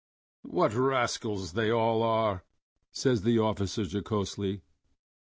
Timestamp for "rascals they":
0.73-1.69